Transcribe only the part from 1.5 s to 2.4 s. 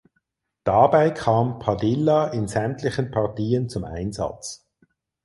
Padilla